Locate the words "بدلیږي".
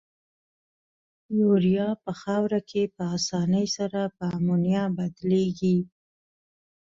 4.97-5.77